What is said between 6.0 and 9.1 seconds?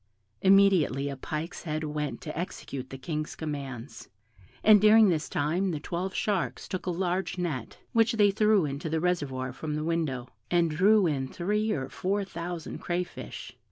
sharks took a large net, which they threw into the